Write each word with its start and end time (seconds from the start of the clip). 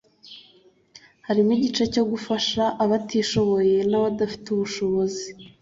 harimo 1.27 1.49
igice 1.57 1.83
cyo 1.93 2.03
gufasha 2.11 2.63
abatishoboye 2.83 3.75
n’abadafite 3.89 4.47
ubushobozi 4.49 5.25